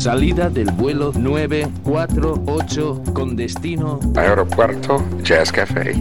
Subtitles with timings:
[0.00, 5.92] Salida del vuelo 948 con destino Aeropuerto Jazz Café.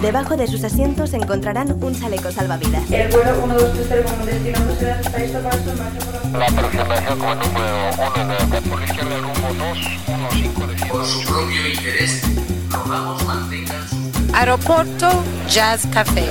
[0.00, 2.88] Debajo de sus asientos encontrarán un chaleco salvavidas.
[2.92, 7.34] El vuelo 1230 como destino Bruselas está listo para su marcha por La aproximación como
[7.34, 12.22] número 1 de por izquierda rumbo 215 Por su propio interés,
[12.70, 13.96] rogamos mantengan su...
[14.32, 15.10] Aeropuerto
[15.48, 16.30] Jazz Café.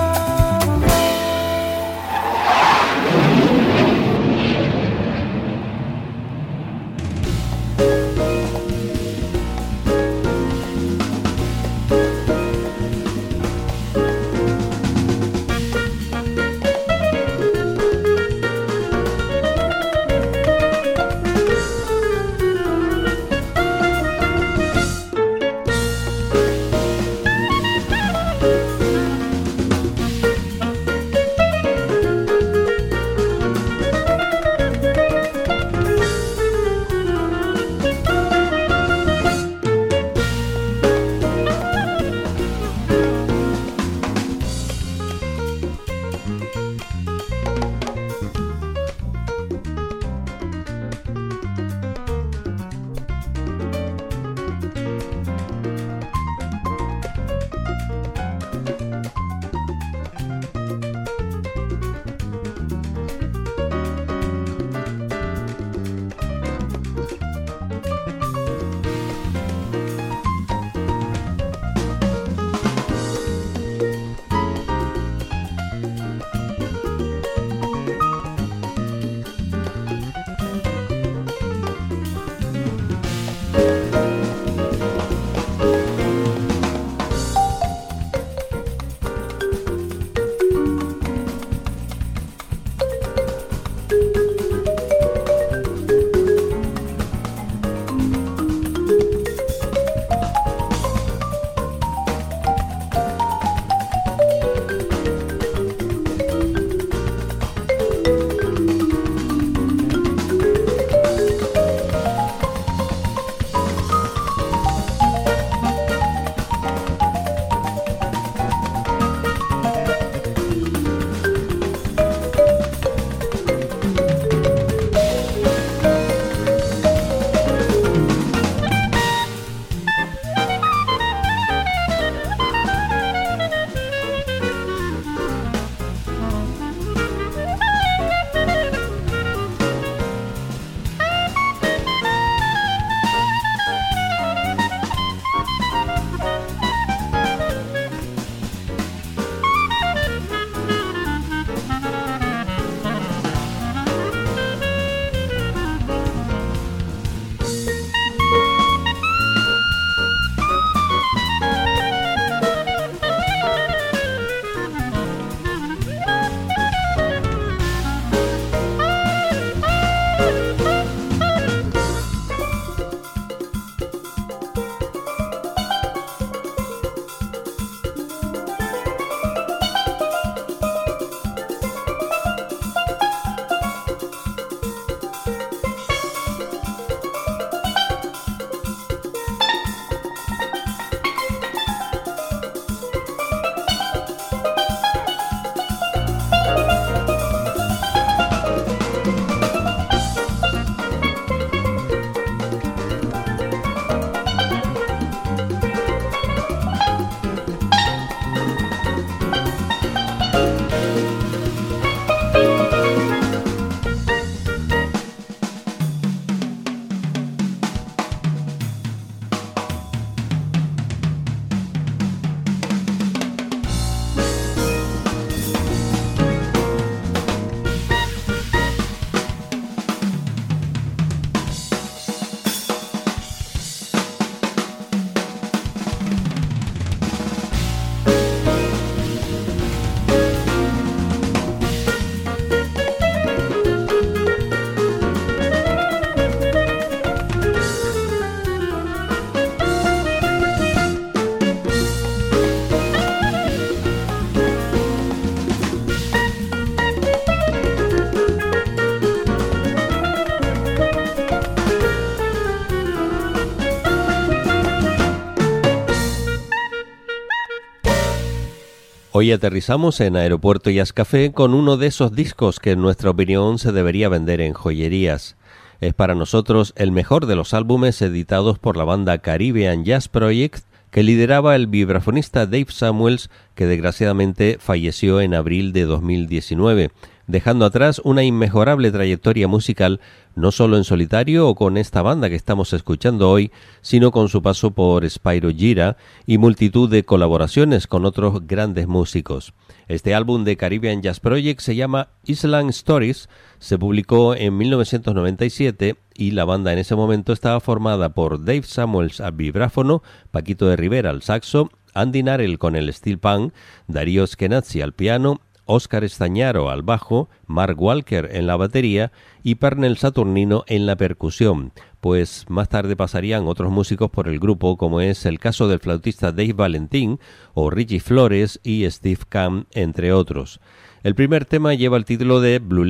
[269.21, 273.59] Hoy aterrizamos en Aeropuerto Jazz Café con uno de esos discos que en nuestra opinión
[273.59, 275.37] se debería vender en joyerías.
[275.79, 280.65] Es para nosotros el mejor de los álbumes editados por la banda Caribbean Jazz Project
[280.89, 286.89] que lideraba el vibrafonista Dave Samuels, que desgraciadamente falleció en abril de 2019
[287.27, 289.99] dejando atrás una inmejorable trayectoria musical,
[290.35, 293.51] no solo en solitario o con esta banda que estamos escuchando hoy,
[293.81, 299.53] sino con su paso por Spyro Gira y multitud de colaboraciones con otros grandes músicos.
[299.87, 303.27] Este álbum de Caribbean Jazz Project se llama Island Stories,
[303.59, 309.19] se publicó en 1997 y la banda en ese momento estaba formada por Dave Samuels
[309.19, 310.01] al vibráfono,
[310.31, 313.53] Paquito de Rivera al saxo, Andy Narell con el steel punk,
[313.87, 315.41] Darío Skenazzi al piano
[315.71, 321.71] Óscar Estañaro al bajo, Mark Walker en la batería y Pernell Saturnino en la percusión,
[322.01, 326.31] pues más tarde pasarían otros músicos por el grupo, como es el caso del flautista
[326.31, 327.19] Dave Valentín
[327.53, 330.59] o Richie Flores y Steve Cam, entre otros.
[331.03, 332.87] El primer tema lleva el título de Blue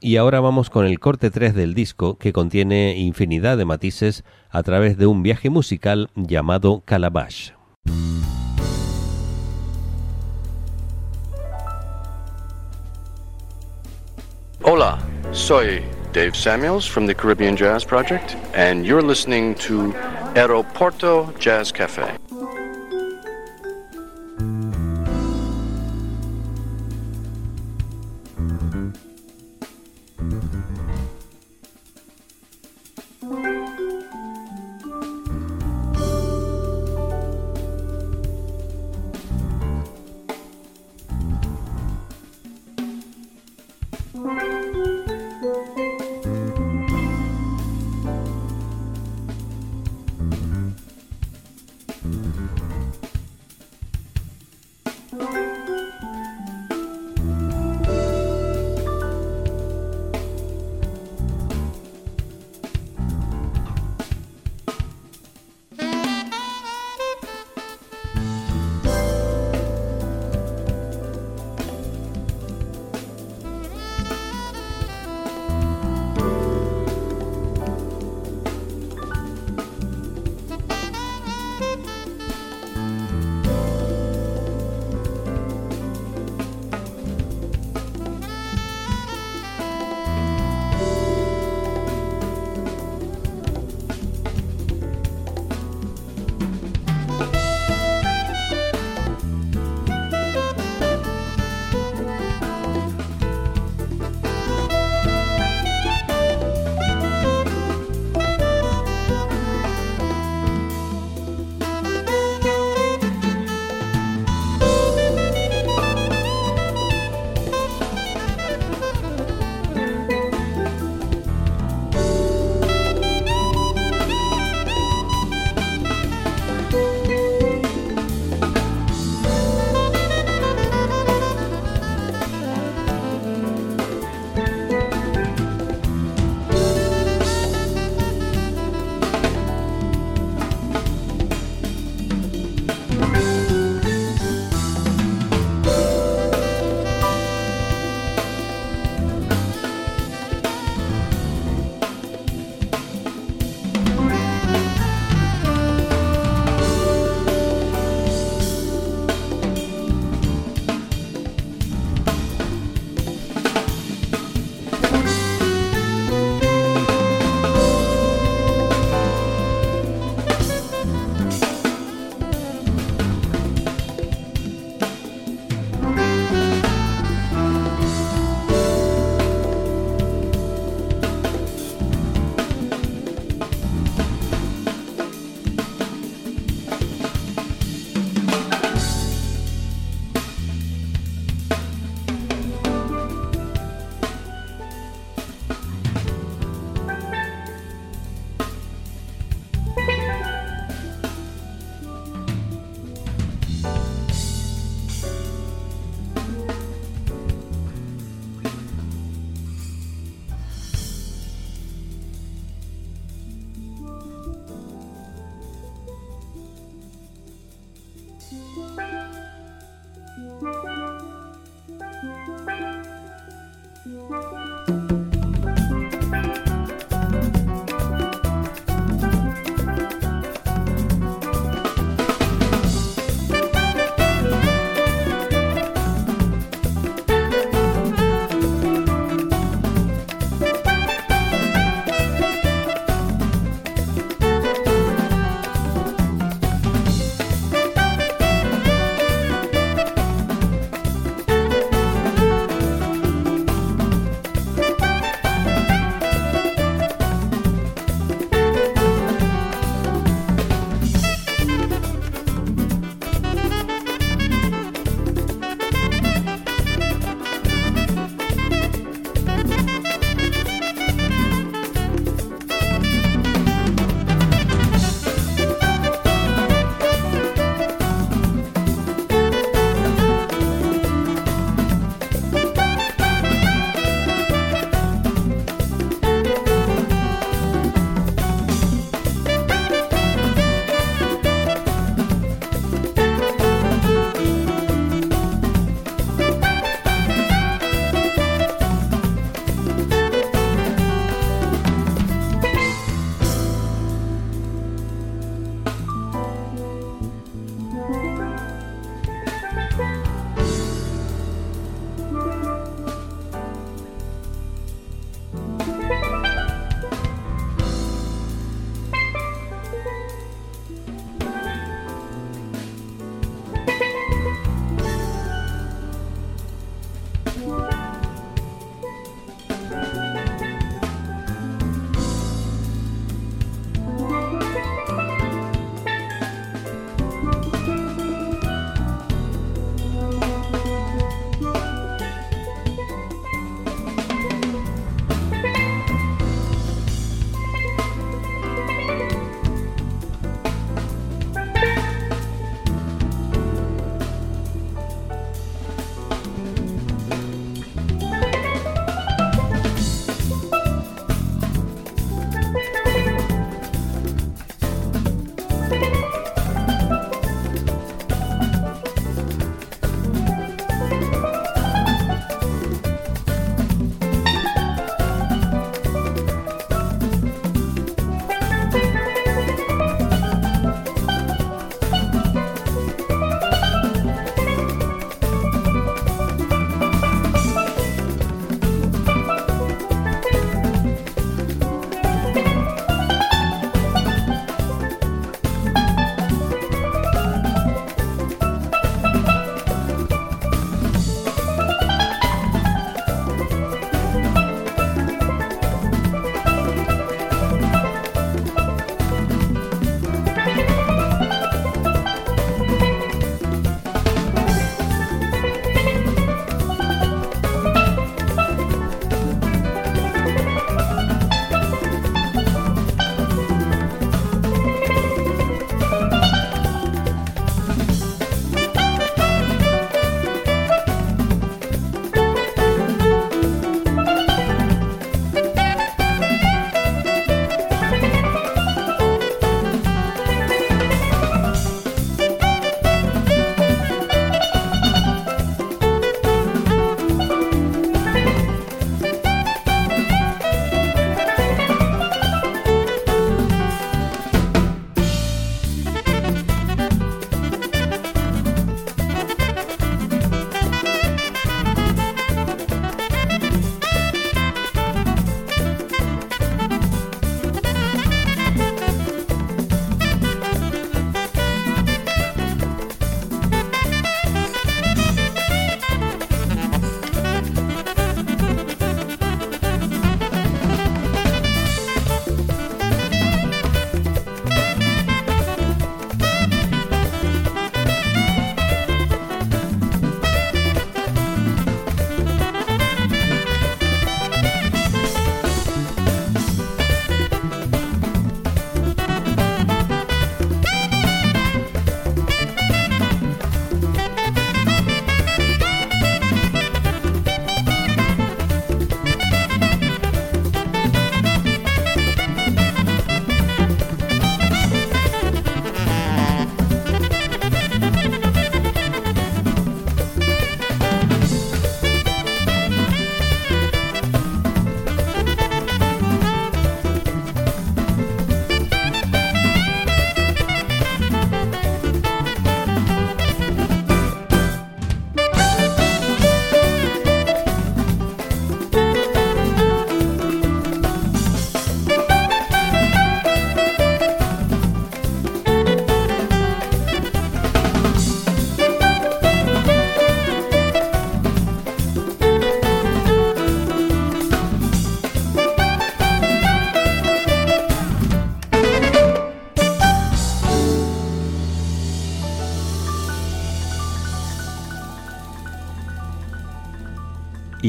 [0.00, 4.62] y ahora vamos con el corte 3 del disco que contiene infinidad de matices a
[4.62, 7.52] través de un viaje musical llamado Calabash.
[14.64, 15.00] Hola,
[15.32, 19.92] soy Dave Samuels from the Caribbean Jazz Project, and you're listening to
[20.34, 22.16] Aeroporto Jazz Cafe.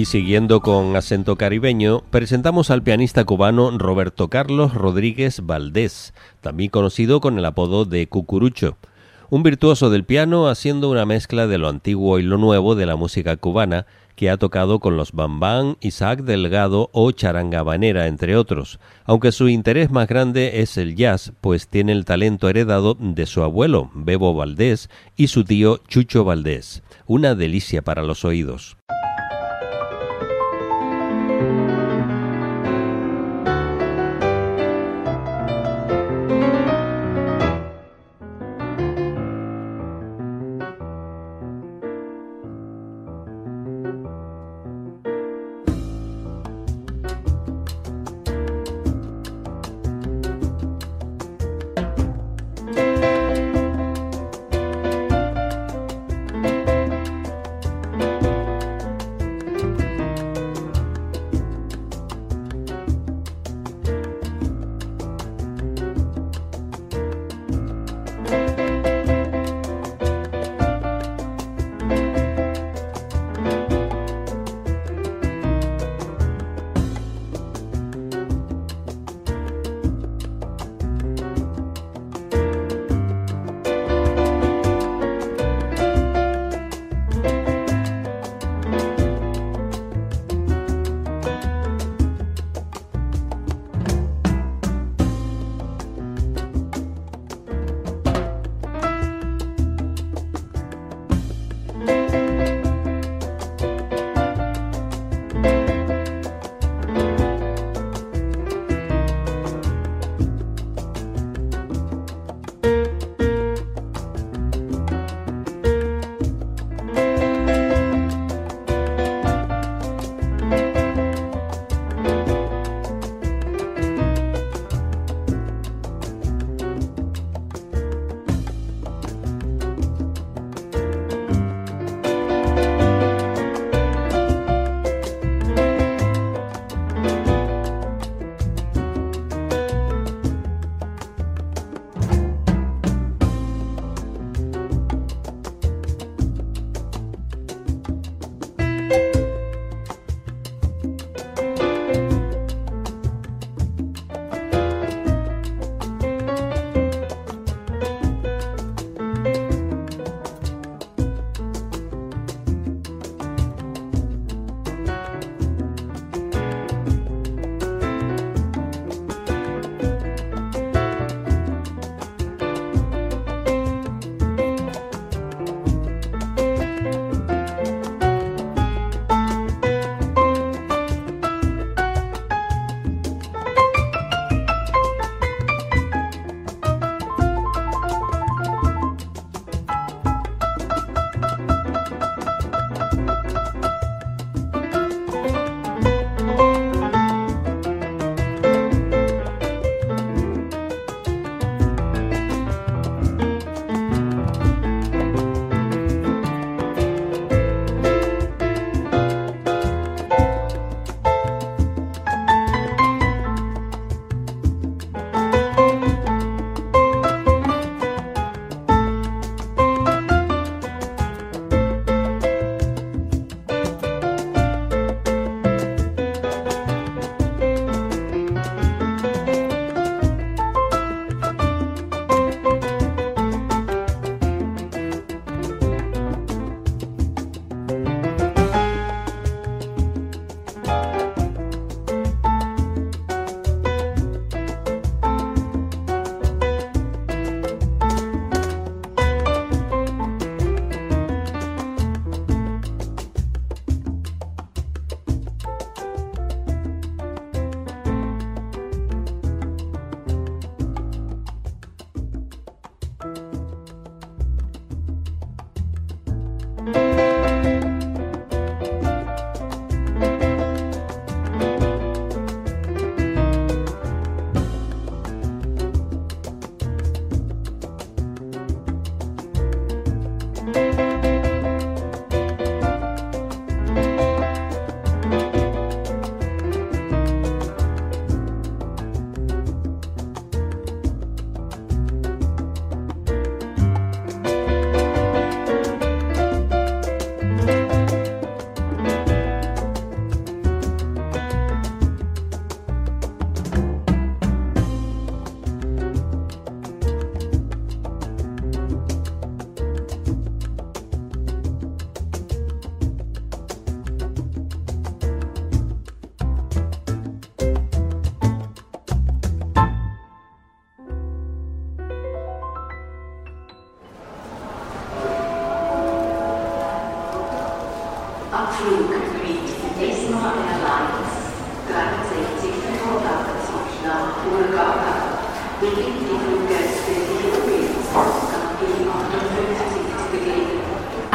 [0.10, 7.38] siguiendo con acento caribeño, presentamos al pianista cubano Roberto Carlos Rodríguez Valdés, también conocido con
[7.38, 8.76] el apodo de Cucurucho.
[9.30, 12.96] Un virtuoso del piano haciendo una mezcla de lo antiguo y lo nuevo de la
[12.96, 13.86] música cubana,
[14.16, 19.48] que ha tocado con los Bambán, Isaac Delgado o Charanga Banera, entre otros, aunque su
[19.48, 24.34] interés más grande es el jazz, pues tiene el talento heredado de su abuelo, Bebo
[24.34, 26.82] Valdés, y su tío Chucho Valdés.
[27.06, 28.76] Una delicia para los oídos.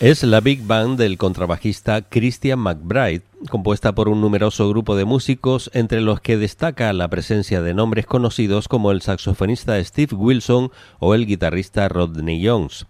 [0.00, 5.72] Es la big band del contrabajista Christian McBride, compuesta por un numeroso grupo de músicos,
[5.74, 11.16] entre los que destaca la presencia de nombres conocidos como el saxofonista Steve Wilson o
[11.16, 12.86] el guitarrista Rodney Jones.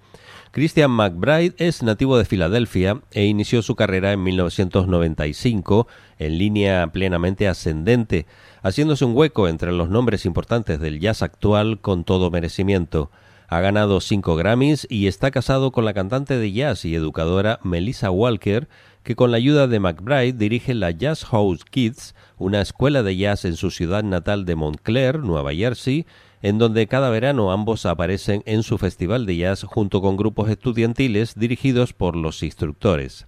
[0.50, 7.48] Christian McBride es nativo de Filadelfia e inició su carrera en 1995 en línea plenamente
[7.48, 8.26] ascendente,
[8.62, 13.10] haciéndose un hueco entre los nombres importantes del jazz actual con todo merecimiento.
[13.50, 18.10] Ha ganado cinco Grammys y está casado con la cantante de jazz y educadora Melissa
[18.10, 18.68] Walker,
[19.02, 23.46] que con la ayuda de McBride dirige la Jazz House Kids, una escuela de jazz
[23.46, 26.04] en su ciudad natal de Montclair, Nueva Jersey,
[26.42, 31.34] en donde cada verano ambos aparecen en su festival de jazz junto con grupos estudiantiles
[31.34, 33.26] dirigidos por los instructores.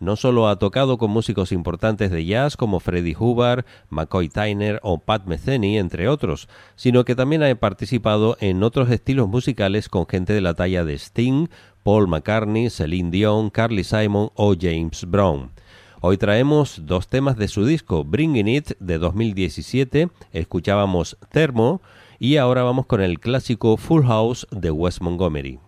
[0.00, 4.98] No solo ha tocado con músicos importantes de jazz como Freddie Hubbard, McCoy Tyner o
[4.98, 10.32] Pat Metheny, entre otros, sino que también ha participado en otros estilos musicales con gente
[10.32, 11.48] de la talla de Sting,
[11.82, 15.52] Paul McCartney, Celine Dion, Carly Simon o James Brown.
[16.00, 21.80] Hoy traemos dos temas de su disco Bringing It de 2017, escuchábamos Thermo
[22.18, 25.60] y ahora vamos con el clásico Full House de Wes Montgomery.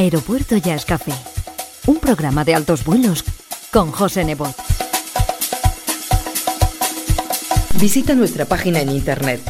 [0.00, 1.12] Aeropuerto Jazz Café.
[1.86, 3.22] Un programa de altos vuelos
[3.70, 4.56] con José Nebot.
[7.78, 9.42] Visita nuestra página en internet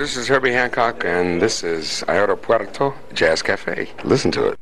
[0.00, 3.90] this is Herbie Hancock, and this is Aeropuerto Jazz Cafe.
[4.02, 4.59] Listen to it.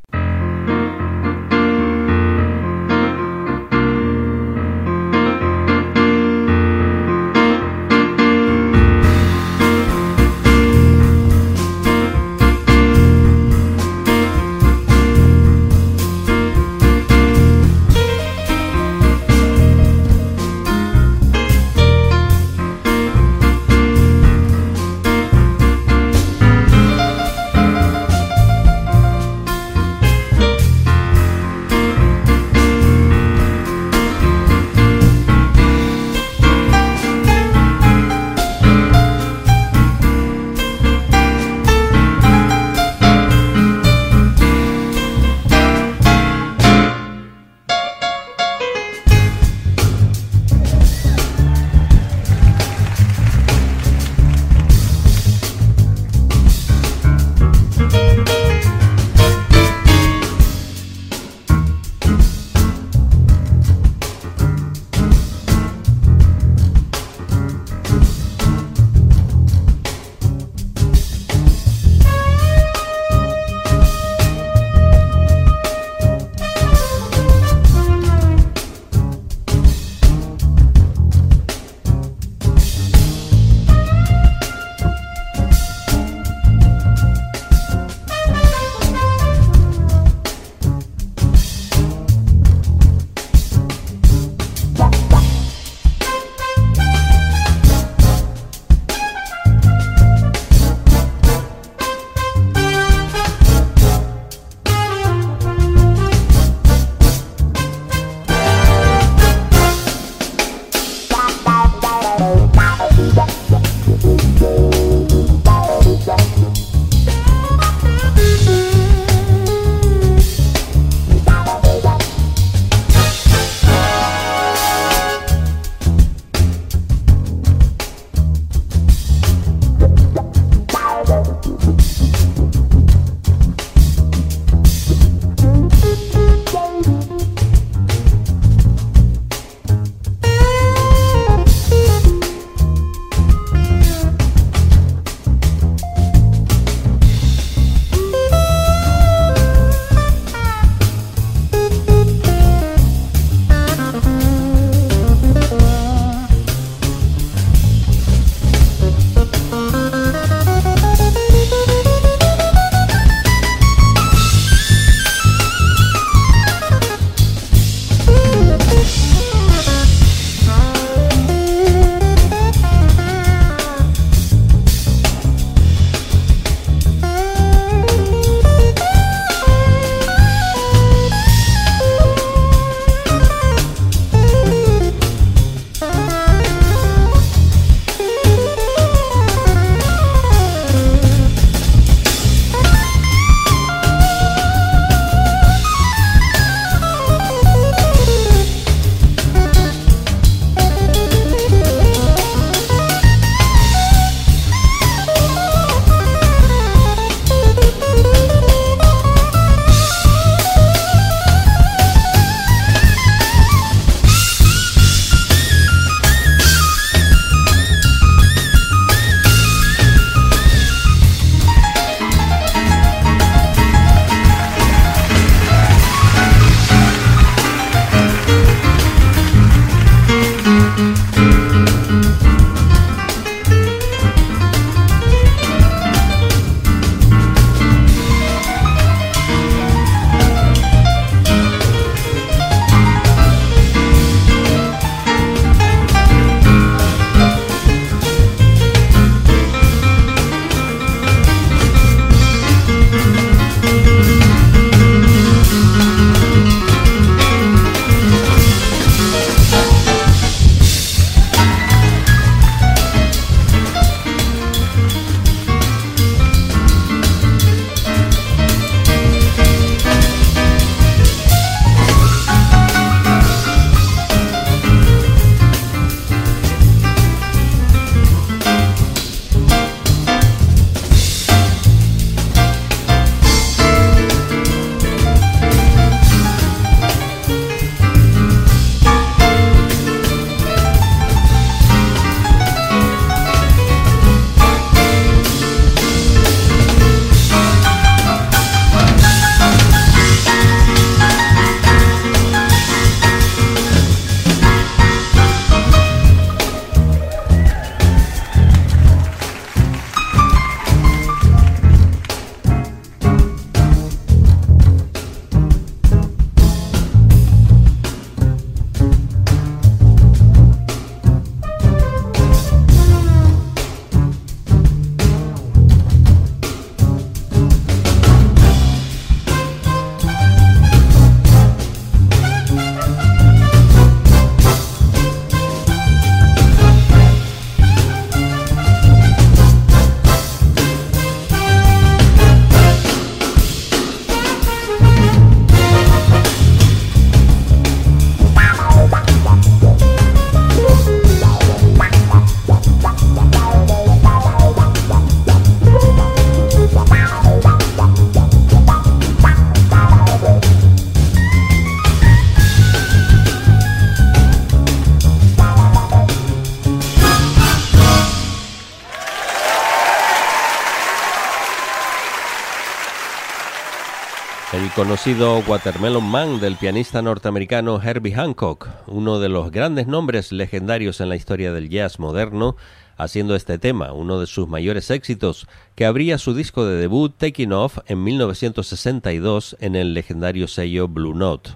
[374.79, 381.09] Conocido Watermelon Man del pianista norteamericano Herbie Hancock, uno de los grandes nombres legendarios en
[381.09, 382.55] la historia del jazz moderno,
[382.97, 387.53] haciendo este tema uno de sus mayores éxitos, que abría su disco de debut Taking
[387.55, 391.51] Off en 1962 en el legendario sello Blue Note.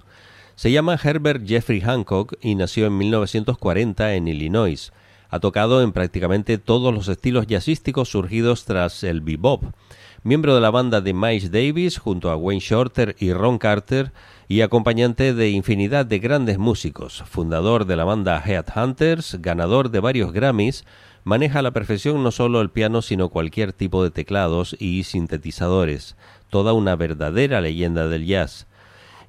[0.57, 4.93] Se llama Herbert Jeffrey Hancock y nació en 1940 en Illinois.
[5.31, 9.63] Ha tocado en prácticamente todos los estilos jazzísticos surgidos tras el bebop
[10.25, 14.13] miembro de la banda de Miles Davis junto a Wayne Shorter y Ron Carter
[14.47, 20.33] y acompañante de infinidad de grandes músicos, fundador de la banda Headhunters, ganador de varios
[20.33, 20.85] Grammys,
[21.25, 26.17] maneja a la perfección no solo el piano sino cualquier tipo de teclados y sintetizadores,
[26.51, 28.69] toda una verdadera leyenda del jazz.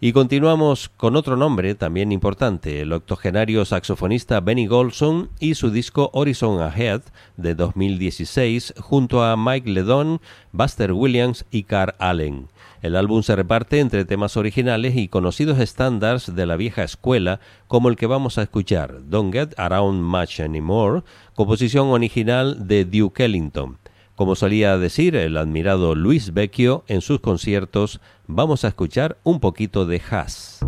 [0.06, 6.10] Y continuamos con otro nombre también importante, el octogenario saxofonista Benny Golson y su disco
[6.12, 7.04] Horizon Ahead
[7.38, 10.20] de 2016 junto a Mike Ledon,
[10.52, 12.50] Buster Williams y Carl Allen.
[12.82, 17.40] El álbum se reparte entre temas originales y conocidos estándares de la vieja escuela,
[17.70, 23.24] como el que vamos a escuchar, Don't Get Around Much Anymore, composición original de Duke
[23.24, 23.78] Ellington.
[24.24, 29.86] Como solía decir el admirado Luis Vecchio en sus conciertos, vamos a escuchar un poquito
[29.86, 30.62] de jazz.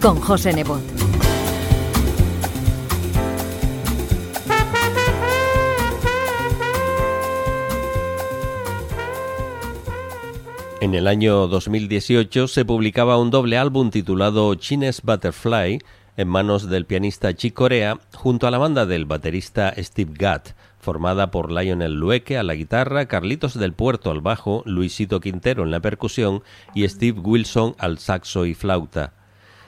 [0.00, 0.80] Con José Nebot.
[10.80, 15.80] En el año 2018 se publicaba un doble álbum titulado Chines Butterfly
[16.16, 20.50] en manos del pianista Chick Corea junto a la banda del baterista Steve Gatt,
[20.88, 25.70] formada por Lionel Lueke a la guitarra, Carlitos del Puerto al bajo, Luisito Quintero en
[25.70, 26.42] la percusión
[26.74, 29.12] y Steve Wilson al saxo y flauta.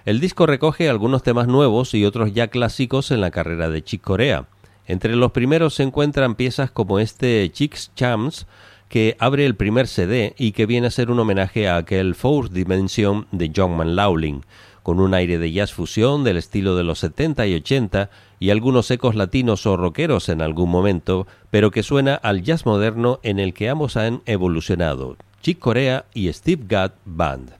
[0.06, 4.00] El disco recoge algunos temas nuevos y otros ya clásicos en la carrera de Chick
[4.00, 4.46] Corea.
[4.86, 8.46] Entre los primeros se encuentran piezas como este Chick's Chams,
[8.88, 12.50] que abre el primer CD y que viene a ser un homenaje a aquel Fourth
[12.50, 14.40] Dimension de John Manlauling,
[14.82, 18.90] con un aire de jazz fusión del estilo de los 70 y 80 y algunos
[18.90, 23.54] ecos latinos o rockeros en algún momento, pero que suena al jazz moderno en el
[23.54, 27.59] que ambos han evolucionado, Chick Corea y Steve Gadd Band.